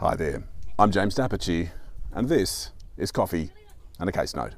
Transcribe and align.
Hi 0.00 0.16
there, 0.16 0.42
I'm 0.78 0.90
James 0.90 1.14
d'Apice, 1.14 1.68
and 2.14 2.26
this 2.26 2.70
is 2.96 3.12
Coffee 3.12 3.50
and 3.98 4.08
a 4.08 4.12
Case 4.12 4.34
Note. 4.34 4.54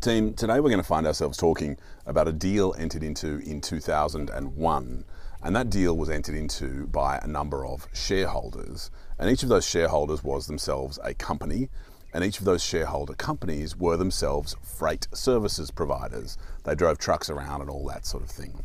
Team, 0.00 0.32
today 0.34 0.60
we're 0.60 0.70
going 0.70 0.76
to 0.76 0.84
find 0.84 1.08
ourselves 1.08 1.36
talking 1.36 1.76
about 2.06 2.28
a 2.28 2.32
deal 2.32 2.72
entered 2.78 3.02
into 3.02 3.38
in 3.38 3.60
2001. 3.60 5.04
And 5.42 5.56
that 5.56 5.70
deal 5.70 5.96
was 5.96 6.08
entered 6.08 6.36
into 6.36 6.86
by 6.86 7.18
a 7.20 7.26
number 7.26 7.66
of 7.66 7.88
shareholders. 7.92 8.92
And 9.18 9.28
each 9.28 9.42
of 9.42 9.48
those 9.48 9.66
shareholders 9.66 10.22
was 10.22 10.46
themselves 10.46 11.00
a 11.02 11.14
company. 11.14 11.68
And 12.12 12.24
each 12.24 12.38
of 12.38 12.44
those 12.44 12.62
shareholder 12.62 13.14
companies 13.14 13.76
were 13.76 13.96
themselves 13.96 14.56
freight 14.62 15.08
services 15.12 15.70
providers. 15.70 16.38
They 16.64 16.74
drove 16.74 16.98
trucks 16.98 17.28
around 17.28 17.60
and 17.60 17.70
all 17.70 17.86
that 17.88 18.06
sort 18.06 18.22
of 18.22 18.30
thing. 18.30 18.64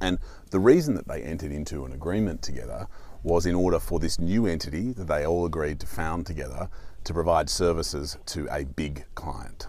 And 0.00 0.18
the 0.50 0.60
reason 0.60 0.94
that 0.94 1.06
they 1.06 1.22
entered 1.22 1.52
into 1.52 1.84
an 1.84 1.92
agreement 1.92 2.42
together 2.42 2.86
was 3.22 3.44
in 3.44 3.54
order 3.54 3.78
for 3.78 3.98
this 3.98 4.18
new 4.18 4.46
entity 4.46 4.92
that 4.92 5.08
they 5.08 5.26
all 5.26 5.44
agreed 5.44 5.78
to 5.80 5.86
found 5.86 6.26
together 6.26 6.70
to 7.04 7.14
provide 7.14 7.50
services 7.50 8.16
to 8.26 8.48
a 8.50 8.64
big 8.64 9.04
client. 9.14 9.68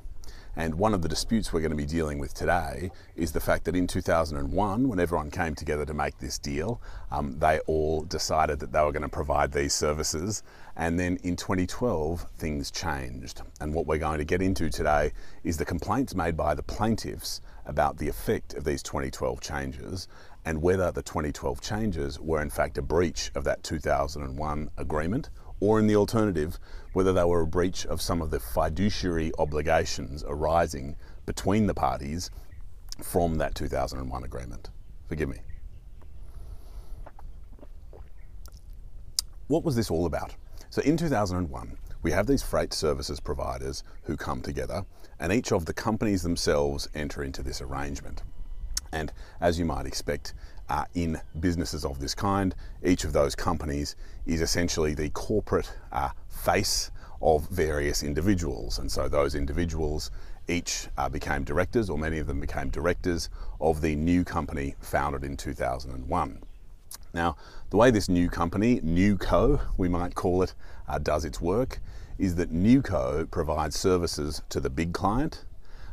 And 0.55 0.75
one 0.75 0.93
of 0.93 1.01
the 1.01 1.07
disputes 1.07 1.53
we're 1.53 1.61
going 1.61 1.71
to 1.71 1.77
be 1.77 1.85
dealing 1.85 2.19
with 2.19 2.33
today 2.33 2.91
is 3.15 3.31
the 3.31 3.39
fact 3.39 3.63
that 3.65 3.75
in 3.75 3.87
2001, 3.87 4.87
when 4.87 4.99
everyone 4.99 5.31
came 5.31 5.55
together 5.55 5.85
to 5.85 5.93
make 5.93 6.17
this 6.19 6.37
deal, 6.37 6.81
um, 7.09 7.39
they 7.39 7.59
all 7.67 8.03
decided 8.03 8.59
that 8.59 8.73
they 8.73 8.81
were 8.81 8.91
going 8.91 9.01
to 9.01 9.09
provide 9.09 9.53
these 9.53 9.73
services. 9.73 10.43
And 10.75 10.99
then 10.99 11.17
in 11.23 11.35
2012, 11.37 12.25
things 12.37 12.69
changed. 12.69 13.41
And 13.61 13.73
what 13.73 13.87
we're 13.87 13.97
going 13.97 14.19
to 14.19 14.25
get 14.25 14.41
into 14.41 14.69
today 14.69 15.13
is 15.43 15.57
the 15.57 15.65
complaints 15.65 16.15
made 16.15 16.35
by 16.35 16.53
the 16.53 16.63
plaintiffs 16.63 17.41
about 17.65 17.97
the 17.97 18.09
effect 18.09 18.53
of 18.53 18.65
these 18.65 18.83
2012 18.83 19.39
changes 19.39 20.07
and 20.43 20.61
whether 20.61 20.91
the 20.91 21.03
2012 21.03 21.61
changes 21.61 22.19
were 22.19 22.41
in 22.41 22.49
fact 22.49 22.77
a 22.77 22.81
breach 22.81 23.31
of 23.35 23.43
that 23.43 23.63
2001 23.63 24.69
agreement 24.77 25.29
or 25.61 25.79
in 25.79 25.87
the 25.87 25.95
alternative, 25.95 26.59
whether 26.91 27.13
they 27.13 27.23
were 27.23 27.41
a 27.41 27.47
breach 27.47 27.85
of 27.85 28.01
some 28.01 28.21
of 28.21 28.31
the 28.31 28.39
fiduciary 28.39 29.31
obligations 29.39 30.25
arising 30.27 30.97
between 31.25 31.67
the 31.67 31.73
parties 31.73 32.29
from 33.01 33.35
that 33.35 33.55
2001 33.55 34.23
agreement. 34.25 34.69
Forgive 35.07 35.29
me. 35.29 35.37
What 39.47 39.63
was 39.63 39.75
this 39.75 39.91
all 39.91 40.05
about? 40.05 40.35
So 40.69 40.81
in 40.81 40.97
2001, 40.97 41.77
we 42.01 42.11
have 42.11 42.25
these 42.25 42.41
freight 42.41 42.73
services 42.73 43.19
providers 43.19 43.83
who 44.03 44.17
come 44.17 44.41
together, 44.41 44.85
and 45.19 45.31
each 45.31 45.51
of 45.51 45.65
the 45.65 45.73
companies 45.73 46.23
themselves 46.23 46.87
enter 46.95 47.23
into 47.23 47.43
this 47.43 47.61
arrangement. 47.61 48.23
And 48.91 49.11
as 49.39 49.57
you 49.57 49.65
might 49.65 49.85
expect, 49.85 50.33
uh, 50.69 50.85
in 50.93 51.19
businesses 51.39 51.83
of 51.83 51.99
this 51.99 52.15
kind, 52.15 52.55
each 52.83 53.03
of 53.03 53.13
those 53.13 53.35
companies 53.35 53.95
is 54.25 54.41
essentially 54.41 54.93
the 54.93 55.09
corporate 55.09 55.71
uh, 55.91 56.09
face 56.29 56.91
of 57.21 57.47
various 57.49 58.03
individuals. 58.03 58.79
And 58.79 58.91
so 58.91 59.07
those 59.07 59.35
individuals 59.35 60.11
each 60.47 60.87
uh, 60.97 61.09
became 61.09 61.43
directors, 61.43 61.89
or 61.89 61.97
many 61.97 62.19
of 62.19 62.27
them 62.27 62.39
became 62.39 62.69
directors, 62.69 63.29
of 63.59 63.81
the 63.81 63.95
new 63.95 64.23
company 64.23 64.75
founded 64.79 65.23
in 65.23 65.37
2001. 65.37 66.41
Now, 67.13 67.35
the 67.69 67.77
way 67.77 67.91
this 67.91 68.09
new 68.09 68.29
company, 68.29 68.79
Newco, 68.79 69.61
we 69.77 69.89
might 69.89 70.15
call 70.15 70.41
it, 70.41 70.53
uh, 70.87 70.97
does 70.97 71.25
its 71.25 71.41
work 71.41 71.79
is 72.17 72.35
that 72.35 72.53
Newco 72.53 73.29
provides 73.29 73.77
services 73.77 74.41
to 74.49 74.59
the 74.59 74.69
big 74.69 74.93
client, 74.93 75.45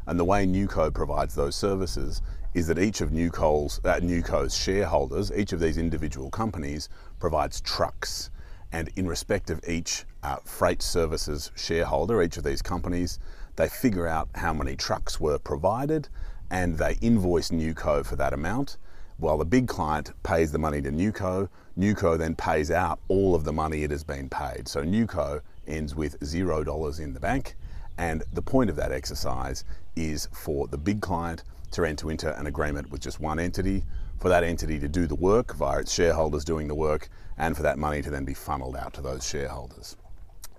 and 0.08 0.18
the 0.18 0.24
way 0.24 0.46
Newco 0.46 0.92
provides 0.92 1.34
those 1.34 1.54
services 1.54 2.22
is 2.54 2.66
that 2.66 2.78
each 2.78 3.02
of 3.02 3.10
Newco's, 3.10 3.78
uh, 3.84 4.00
Newco's 4.00 4.56
shareholders, 4.56 5.30
each 5.32 5.52
of 5.52 5.60
these 5.60 5.76
individual 5.76 6.30
companies, 6.30 6.88
provides 7.20 7.60
trucks. 7.60 8.30
And 8.72 8.88
in 8.96 9.06
respect 9.06 9.50
of 9.50 9.60
each 9.68 10.06
uh, 10.22 10.36
freight 10.44 10.80
services 10.80 11.52
shareholder, 11.56 12.22
each 12.22 12.38
of 12.38 12.44
these 12.44 12.62
companies, 12.62 13.18
they 13.56 13.68
figure 13.68 14.06
out 14.06 14.30
how 14.34 14.54
many 14.54 14.76
trucks 14.76 15.20
were 15.20 15.38
provided 15.38 16.08
and 16.50 16.78
they 16.78 16.96
invoice 17.02 17.50
Newco 17.50 18.04
for 18.04 18.16
that 18.16 18.32
amount. 18.32 18.78
While 19.18 19.36
the 19.36 19.44
big 19.44 19.68
client 19.68 20.12
pays 20.22 20.52
the 20.52 20.58
money 20.58 20.80
to 20.80 20.90
Newco, 20.90 21.50
Newco 21.78 22.16
then 22.16 22.34
pays 22.34 22.70
out 22.70 22.98
all 23.08 23.34
of 23.34 23.44
the 23.44 23.52
money 23.52 23.82
it 23.82 23.90
has 23.90 24.04
been 24.04 24.30
paid. 24.30 24.68
So 24.68 24.82
Newco 24.82 25.42
ends 25.66 25.94
with 25.94 26.16
zero 26.24 26.64
dollars 26.64 26.98
in 26.98 27.12
the 27.12 27.20
bank. 27.20 27.56
And 27.98 28.22
the 28.32 28.42
point 28.42 28.70
of 28.70 28.76
that 28.76 28.92
exercise 28.92 29.64
is 29.96 30.28
for 30.32 30.68
the 30.68 30.78
big 30.78 31.02
client 31.02 31.42
to 31.72 31.84
enter 31.84 32.10
into 32.10 32.38
an 32.38 32.46
agreement 32.46 32.90
with 32.90 33.00
just 33.00 33.20
one 33.20 33.38
entity, 33.38 33.84
for 34.18 34.28
that 34.28 34.44
entity 34.44 34.78
to 34.78 34.88
do 34.88 35.06
the 35.06 35.14
work 35.14 35.54
via 35.54 35.80
its 35.80 35.92
shareholders 35.92 36.44
doing 36.44 36.68
the 36.68 36.74
work, 36.74 37.08
and 37.36 37.56
for 37.56 37.62
that 37.64 37.78
money 37.78 38.00
to 38.00 38.10
then 38.10 38.24
be 38.24 38.34
funneled 38.34 38.76
out 38.76 38.94
to 38.94 39.02
those 39.02 39.26
shareholders. 39.26 39.96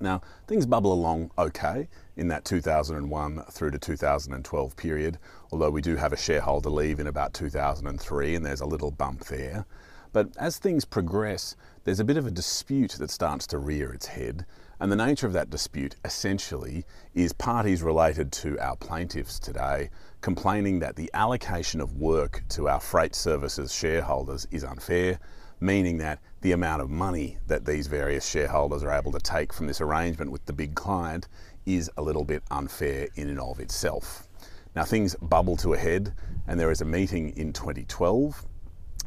Now, 0.02 0.22
things 0.48 0.66
bubble 0.66 0.94
along 0.94 1.32
okay 1.38 1.88
in 2.16 2.28
that 2.30 2.46
2001 2.46 3.44
through 3.52 3.72
to 3.72 3.80
2012 3.80 4.78
period, 4.78 5.18
although 5.52 5.70
we 5.70 5.82
do 5.82 5.96
have 5.96 6.14
a 6.14 6.18
shareholder 6.18 6.70
leave 6.70 7.00
in 7.00 7.08
about 7.08 7.34
2003 7.34 8.36
and 8.36 8.46
there's 8.46 8.62
a 8.62 8.66
little 8.66 8.92
bump 8.92 9.26
there. 9.26 9.66
But 10.12 10.30
as 10.38 10.58
things 10.58 10.86
progress, 10.86 11.56
there's 11.84 12.00
a 12.00 12.06
bit 12.06 12.18
of 12.18 12.26
a 12.26 12.32
dispute 12.32 12.94
that 13.00 13.12
starts 13.12 13.46
to 13.48 13.60
rear 13.60 13.92
its 13.92 14.08
head. 14.08 14.46
And 14.80 14.92
the 14.92 14.96
nature 14.96 15.28
of 15.28 15.34
that 15.34 15.50
dispute 15.50 15.96
essentially 16.06 16.86
is 17.14 17.34
parties 17.34 17.84
related 17.84 18.32
to 18.34 18.58
our 18.60 18.76
plaintiffs 18.76 19.40
today 19.40 19.90
complaining 20.22 20.80
that 20.80 20.96
the 20.96 21.10
allocation 21.14 21.80
of 21.80 21.98
work 21.98 22.44
to 22.50 22.68
our 22.68 22.80
freight 22.80 23.16
services 23.16 23.74
shareholders 23.74 24.48
is 24.52 24.64
unfair, 24.64 25.20
meaning 25.60 25.98
that 25.98 26.20
the 26.42 26.52
amount 26.52 26.82
of 26.82 26.90
money 26.90 27.38
that 27.48 27.66
these 27.66 27.88
various 27.88 28.28
shareholders 28.28 28.84
are 28.84 28.92
able 28.92 29.12
to 29.12 29.20
take 29.20 29.54
from 29.54 29.68
this 29.68 29.82
arrangement 29.82 30.32
with 30.32 30.46
the 30.46 30.54
big 30.54 30.76
client 30.76 31.28
is 31.66 31.90
a 31.98 32.02
little 32.02 32.26
bit 32.26 32.44
unfair 32.52 33.08
in 33.16 33.30
and 33.30 33.40
of 33.40 33.60
itself. 33.60 34.28
Now, 34.76 34.84
things 34.84 35.16
bubble 35.22 35.58
to 35.58 35.74
a 35.74 35.78
head, 35.78 36.14
and 36.48 36.60
there 36.60 36.72
is 36.72 36.82
a 36.82 36.86
meeting 36.86 37.36
in 37.36 37.54
2012. 37.54 38.46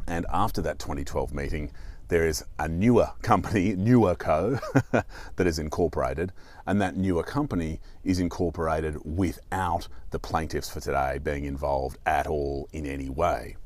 And 0.06 0.26
after 0.32 0.60
that 0.62 0.78
2012 0.78 1.32
meeting, 1.32 1.72
there 2.08 2.26
is 2.26 2.44
a 2.58 2.68
newer 2.68 3.10
company, 3.22 3.74
Newer 3.76 4.14
Co, 4.14 4.58
that 4.92 5.46
is 5.46 5.58
incorporated, 5.58 6.32
and 6.66 6.80
that 6.80 6.96
newer 6.96 7.22
company 7.22 7.80
is 8.04 8.18
incorporated 8.18 8.98
without 9.04 9.88
the 10.10 10.18
plaintiffs 10.18 10.68
for 10.68 10.80
today 10.80 11.18
being 11.22 11.44
involved 11.44 11.96
at 12.04 12.26
all 12.26 12.68
in 12.72 12.84
any 12.84 13.08
way. 13.08 13.56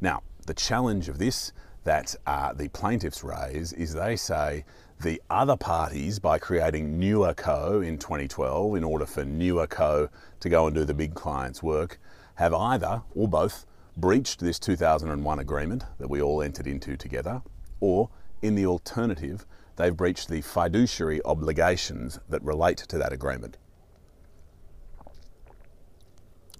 Now, 0.00 0.22
the 0.46 0.54
challenge 0.54 1.08
of 1.08 1.18
this 1.18 1.52
that 1.84 2.14
uh, 2.26 2.52
the 2.52 2.68
plaintiffs 2.68 3.24
raise 3.24 3.72
is 3.72 3.94
they 3.94 4.16
say 4.16 4.64
the 5.00 5.20
other 5.28 5.56
parties, 5.56 6.18
by 6.18 6.38
creating 6.38 6.98
Newer 6.98 7.34
Co 7.34 7.80
in 7.80 7.98
2012 7.98 8.76
in 8.76 8.84
order 8.84 9.06
for 9.06 9.24
Newer 9.24 9.66
Co 9.66 10.08
to 10.40 10.48
go 10.48 10.66
and 10.66 10.74
do 10.74 10.84
the 10.84 10.94
big 10.94 11.14
client's 11.14 11.62
work, 11.62 11.98
have 12.36 12.54
either 12.54 13.02
or 13.14 13.28
both 13.28 13.66
breached 13.96 14.40
this 14.40 14.58
2001 14.58 15.38
agreement 15.38 15.84
that 15.98 16.08
we 16.08 16.20
all 16.20 16.42
entered 16.42 16.66
into 16.66 16.96
together 16.96 17.42
or 17.80 18.10
in 18.42 18.54
the 18.54 18.66
alternative, 18.66 19.46
they've 19.76 19.96
breached 19.96 20.28
the 20.28 20.40
fiduciary 20.40 21.20
obligations 21.24 22.18
that 22.28 22.42
relate 22.42 22.78
to 22.78 22.98
that 22.98 23.12
agreement. 23.12 23.56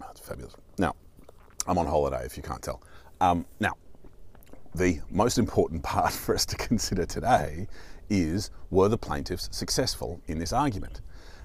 That's 0.00 0.20
fabulous. 0.20 0.54
Now, 0.78 0.94
I'm 1.66 1.78
on 1.78 1.86
holiday 1.86 2.24
if 2.24 2.36
you 2.36 2.42
can't 2.42 2.62
tell. 2.62 2.82
Um, 3.20 3.46
now, 3.60 3.72
the 4.74 5.00
most 5.10 5.38
important 5.38 5.82
part 5.84 6.12
for 6.12 6.34
us 6.34 6.44
to 6.46 6.56
consider 6.56 7.06
today 7.06 7.68
is 8.10 8.50
were 8.70 8.88
the 8.88 8.98
plaintiffs 8.98 9.48
successful 9.52 10.20
in 10.26 10.38
this 10.38 10.52
argument? 10.52 11.00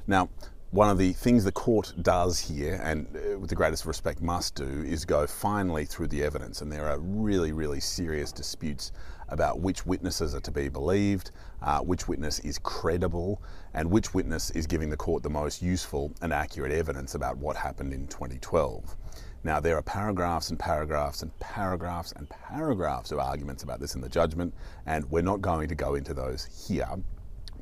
Now, 0.07 0.29
one 0.71 0.87
of 0.87 0.99
the 0.99 1.13
things 1.13 1.43
the 1.43 1.51
court 1.51 1.93
does 2.03 2.39
here, 2.39 2.79
and 2.83 3.07
uh, 3.15 3.39
with 3.39 3.49
the 3.49 3.55
greatest 3.55 3.87
respect 3.87 4.21
must 4.21 4.53
do, 4.53 4.83
is 4.85 5.03
go 5.03 5.25
finally 5.25 5.83
through 5.83 6.07
the 6.07 6.23
evidence. 6.23 6.61
And 6.61 6.71
there 6.71 6.87
are 6.87 6.99
really, 6.99 7.53
really 7.53 7.79
serious 7.79 8.31
disputes 8.31 8.91
about 9.29 9.61
which 9.61 9.87
witnesses 9.87 10.35
are 10.35 10.39
to 10.41 10.51
be 10.51 10.69
believed, 10.69 11.31
uh, 11.63 11.79
which 11.79 12.07
witness 12.07 12.37
is 12.41 12.59
credible, 12.59 13.41
and 13.73 13.89
which 13.89 14.13
witness 14.13 14.51
is 14.51 14.67
giving 14.67 14.91
the 14.91 14.97
court 14.97 15.23
the 15.23 15.29
most 15.29 15.59
useful 15.59 16.11
and 16.21 16.31
accurate 16.31 16.71
evidence 16.71 17.15
about 17.15 17.37
what 17.37 17.55
happened 17.55 17.91
in 17.91 18.07
2012. 18.07 18.95
Now, 19.43 19.59
there 19.59 19.75
are 19.75 19.81
paragraphs 19.81 20.51
and 20.51 20.59
paragraphs 20.59 21.23
and 21.23 21.37
paragraphs 21.39 22.11
and 22.11 22.29
paragraphs 22.29 23.11
of 23.11 23.17
arguments 23.17 23.63
about 23.63 23.79
this 23.79 23.95
in 23.95 24.01
the 24.01 24.09
judgment, 24.09 24.53
and 24.85 25.09
we're 25.09 25.23
not 25.23 25.41
going 25.41 25.67
to 25.69 25.75
go 25.75 25.95
into 25.95 26.13
those 26.13 26.45
here. 26.67 26.87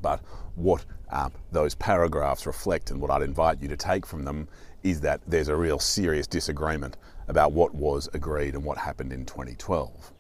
But 0.02 0.22
what 0.56 0.86
uh, 1.12 1.30
those 1.52 1.76
paragraphs 1.76 2.46
reflect 2.46 2.92
and 2.92 3.00
what 3.00 3.12
I'd 3.12 3.22
invite 3.22 3.62
you 3.62 3.68
to 3.70 3.78
take 3.78 4.06
from 4.06 4.26
them 4.26 4.48
is 4.84 5.02
that 5.02 5.22
there's 5.28 5.50
a 5.50 5.56
real 5.56 5.80
serious 5.80 6.28
disagreement 6.28 6.98
about 7.28 7.52
what 7.52 7.74
was 7.76 8.10
agreed 8.14 8.56
and 8.56 8.64
what 8.64 8.78
happened 8.78 9.12
in 9.12 9.26
2012. 9.26 10.14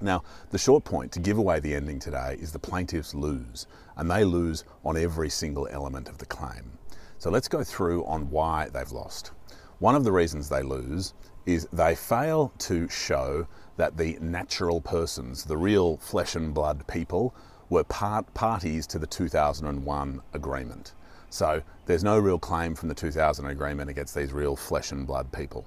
Now, 0.00 0.22
the 0.50 0.58
short 0.58 0.84
point 0.84 1.12
to 1.12 1.20
give 1.20 1.38
away 1.38 1.60
the 1.60 1.74
ending 1.74 1.98
today 1.98 2.36
is 2.38 2.52
the 2.52 2.58
plaintiffs 2.58 3.14
lose, 3.14 3.66
and 3.96 4.10
they 4.10 4.24
lose 4.24 4.64
on 4.84 4.96
every 4.96 5.30
single 5.30 5.66
element 5.70 6.08
of 6.08 6.18
the 6.18 6.26
claim. 6.26 6.78
So 7.18 7.30
let's 7.30 7.48
go 7.48 7.64
through 7.64 8.04
on 8.04 8.30
why 8.30 8.68
they've 8.68 8.92
lost. 8.92 9.32
One 9.78 9.94
of 9.94 10.04
the 10.04 10.12
reasons 10.12 10.48
they 10.48 10.62
lose 10.62 11.14
is 11.46 11.66
they 11.72 11.94
fail 11.94 12.52
to 12.58 12.88
show 12.88 13.46
that 13.76 13.96
the 13.96 14.18
natural 14.20 14.80
persons, 14.80 15.44
the 15.44 15.56
real 15.56 15.96
flesh 15.98 16.34
and 16.34 16.52
blood 16.52 16.86
people, 16.86 17.34
were 17.68 17.84
part 17.84 18.32
parties 18.34 18.86
to 18.88 18.98
the 18.98 19.06
2001 19.06 20.20
agreement. 20.32 20.94
So 21.30 21.62
there's 21.86 22.04
no 22.04 22.18
real 22.18 22.38
claim 22.38 22.74
from 22.74 22.88
the 22.88 22.94
2000 22.94 23.46
agreement 23.46 23.90
against 23.90 24.14
these 24.14 24.32
real 24.32 24.56
flesh 24.56 24.92
and 24.92 25.06
blood 25.06 25.32
people. 25.32 25.66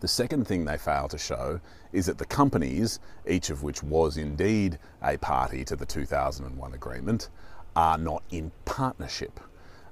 The 0.00 0.08
second 0.08 0.46
thing 0.46 0.64
they 0.64 0.76
fail 0.76 1.08
to 1.08 1.16
show 1.16 1.60
is 1.92 2.06
that 2.06 2.18
the 2.18 2.26
companies, 2.26 3.00
each 3.26 3.48
of 3.48 3.62
which 3.62 3.82
was 3.82 4.18
indeed 4.18 4.78
a 5.02 5.16
party 5.16 5.64
to 5.64 5.76
the 5.76 5.86
2001 5.86 6.74
agreement, 6.74 7.30
are 7.74 7.96
not 7.96 8.22
in 8.30 8.52
partnership. 8.64 9.40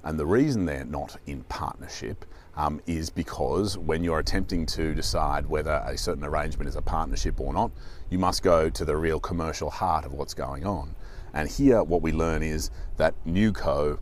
And 0.05 0.19
the 0.19 0.25
reason 0.25 0.65
they're 0.65 0.85
not 0.85 1.17
in 1.25 1.43
partnership 1.45 2.25
um, 2.55 2.79
is 2.85 3.09
because 3.09 3.75
when 3.77 4.03
you're 4.03 4.19
attempting 4.19 4.67
to 4.67 4.93
decide 4.93 5.47
whether 5.47 5.83
a 5.85 5.97
certain 5.97 6.23
arrangement 6.23 6.69
is 6.69 6.75
a 6.75 6.81
partnership 6.81 7.41
or 7.41 7.51
not, 7.51 7.71
you 8.11 8.19
must 8.19 8.43
go 8.43 8.69
to 8.69 8.85
the 8.85 8.95
real 8.95 9.19
commercial 9.19 9.71
heart 9.71 10.05
of 10.05 10.13
what's 10.13 10.35
going 10.35 10.63
on. 10.63 10.95
And 11.33 11.49
here, 11.49 11.83
what 11.83 12.03
we 12.03 12.11
learn 12.11 12.43
is 12.43 12.69
that 12.97 13.15
Newco 13.25 13.97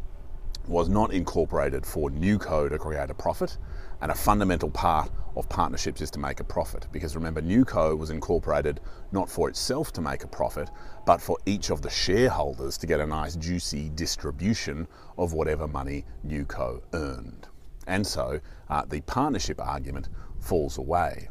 was 0.67 0.89
not 0.89 1.13
incorporated 1.13 1.85
for 1.85 2.09
Newco 2.11 2.69
to 2.69 2.77
create 2.77 3.09
a 3.09 3.13
profit, 3.13 3.57
and 4.03 4.11
a 4.11 4.15
fundamental 4.15 4.69
part 4.69 5.09
of 5.37 5.47
partnerships 5.47 6.01
is 6.01 6.11
to 6.11 6.19
make 6.19 6.41
a 6.41 6.43
profit. 6.43 6.87
Because 6.91 7.15
remember, 7.15 7.41
Newco 7.41 7.97
was 7.97 8.09
incorporated 8.09 8.81
not 9.13 9.29
for 9.29 9.47
itself 9.47 9.93
to 9.93 10.01
make 10.01 10.25
a 10.25 10.27
profit, 10.27 10.69
but 11.05 11.21
for 11.21 11.37
each 11.45 11.69
of 11.69 11.81
the 11.81 11.89
shareholders 11.89 12.77
to 12.79 12.85
get 12.85 12.99
a 12.99 13.07
nice 13.07 13.37
juicy 13.37 13.89
distribution 13.95 14.89
of 15.17 15.31
whatever 15.31 15.69
money 15.69 16.03
Newco 16.27 16.81
earned. 16.93 17.47
And 17.87 18.05
so 18.05 18.41
uh, 18.69 18.83
the 18.83 18.99
partnership 19.01 19.61
argument 19.61 20.09
falls 20.41 20.77
away. 20.77 21.29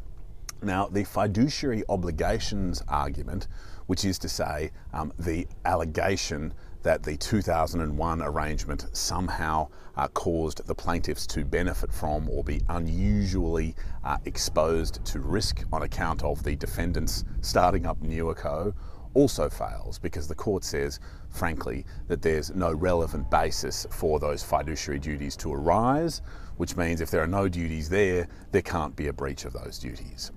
Now, 0.63 0.87
the 0.87 1.03
fiduciary 1.03 1.83
obligations 1.89 2.81
argument, 2.87 3.49
which 3.85 4.03
is 4.03 4.17
to 4.17 4.27
say 4.27 4.71
um, 4.93 5.13
the 5.19 5.45
allegation 5.65 6.55
that 6.83 7.01
the 7.01 7.17
2001 7.17 8.21
arrangement 8.21 8.85
somehow 8.93 9.67
uh, 9.95 10.07
caused 10.09 10.65
the 10.67 10.75
plaintiffs 10.75 11.25
to 11.27 11.45
benefit 11.45 11.91
from 11.91 12.29
or 12.29 12.43
be 12.43 12.61
unusually 12.69 13.75
uh, 14.03 14.17
exposed 14.25 15.03
to 15.05 15.19
risk 15.19 15.63
on 15.71 15.83
account 15.83 16.23
of 16.23 16.43
the 16.43 16.55
defendants 16.55 17.23
starting 17.41 17.85
up 17.85 17.99
Newco 18.01 18.73
also 19.13 19.49
fails 19.49 19.99
because 19.99 20.27
the 20.27 20.35
court 20.35 20.63
says, 20.63 20.99
frankly, 21.29 21.85
that 22.07 22.21
there's 22.21 22.53
no 22.55 22.73
relevant 22.73 23.29
basis 23.29 23.85
for 23.91 24.19
those 24.19 24.43
fiduciary 24.43 24.99
duties 24.99 25.35
to 25.37 25.53
arise, 25.53 26.21
which 26.57 26.75
means 26.75 26.99
if 26.99 27.11
there 27.11 27.21
are 27.21 27.27
no 27.27 27.47
duties 27.47 27.89
there, 27.89 28.27
there 28.51 28.61
can't 28.61 28.95
be 28.95 29.07
a 29.07 29.13
breach 29.13 29.45
of 29.45 29.53
those 29.53 29.77
duties. 29.77 30.31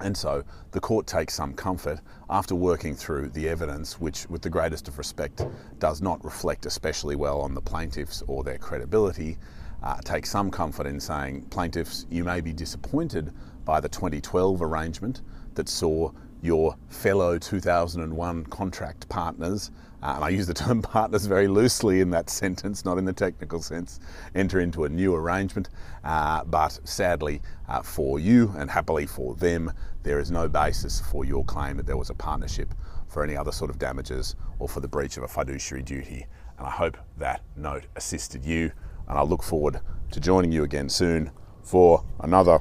And 0.00 0.16
so 0.16 0.42
the 0.70 0.80
court 0.80 1.06
takes 1.06 1.34
some 1.34 1.52
comfort 1.54 2.00
after 2.28 2.54
working 2.54 2.94
through 2.94 3.30
the 3.30 3.48
evidence, 3.48 4.00
which, 4.00 4.28
with 4.30 4.42
the 4.42 4.50
greatest 4.50 4.88
of 4.88 4.98
respect, 4.98 5.44
does 5.78 6.00
not 6.00 6.24
reflect 6.24 6.66
especially 6.66 7.16
well 7.16 7.40
on 7.40 7.54
the 7.54 7.60
plaintiffs 7.60 8.22
or 8.26 8.42
their 8.42 8.58
credibility. 8.58 9.38
Uh, 9.82 9.98
take 10.04 10.26
some 10.26 10.50
comfort 10.50 10.86
in 10.86 11.00
saying, 11.00 11.42
plaintiffs, 11.50 12.06
you 12.10 12.24
may 12.24 12.40
be 12.40 12.52
disappointed 12.52 13.32
by 13.64 13.80
the 13.80 13.88
2012 13.88 14.62
arrangement 14.62 15.22
that 15.54 15.68
saw 15.68 16.10
your 16.42 16.76
fellow 16.88 17.38
2001 17.38 18.44
contract 18.46 19.08
partners, 19.08 19.70
uh, 20.02 20.12
and 20.16 20.24
I 20.24 20.30
use 20.30 20.46
the 20.46 20.54
term 20.54 20.80
partners 20.82 21.26
very 21.26 21.48
loosely 21.48 22.00
in 22.00 22.10
that 22.10 22.30
sentence, 22.30 22.84
not 22.84 22.98
in 22.98 23.04
the 23.04 23.12
technical 23.12 23.60
sense, 23.60 24.00
enter 24.34 24.60
into 24.60 24.84
a 24.84 24.88
new 24.88 25.14
arrangement. 25.14 25.68
Uh, 26.04 26.44
but 26.44 26.78
sadly 26.84 27.42
uh, 27.68 27.82
for 27.82 28.18
you 28.18 28.54
and 28.56 28.70
happily 28.70 29.06
for 29.06 29.34
them, 29.34 29.72
there 30.02 30.18
is 30.18 30.30
no 30.30 30.48
basis 30.48 31.00
for 31.00 31.24
your 31.24 31.44
claim 31.44 31.76
that 31.76 31.86
there 31.86 31.96
was 31.96 32.10
a 32.10 32.14
partnership 32.14 32.72
for 33.08 33.22
any 33.22 33.36
other 33.36 33.52
sort 33.52 33.70
of 33.70 33.78
damages 33.78 34.36
or 34.58 34.68
for 34.68 34.80
the 34.80 34.88
breach 34.88 35.16
of 35.16 35.24
a 35.24 35.28
fiduciary 35.28 35.82
duty. 35.82 36.26
And 36.56 36.66
I 36.66 36.70
hope 36.70 36.96
that 37.18 37.42
note 37.56 37.84
assisted 37.96 38.44
you, 38.44 38.72
and 39.08 39.18
I 39.18 39.22
look 39.22 39.42
forward 39.42 39.80
to 40.12 40.20
joining 40.20 40.52
you 40.52 40.64
again 40.64 40.88
soon 40.88 41.30
for 41.62 42.04
another 42.20 42.60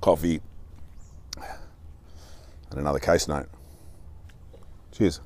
coffee 0.00 0.40
and 2.72 2.80
another 2.80 2.98
case 2.98 3.28
note. 3.28 3.48
Cheers. 4.92 5.20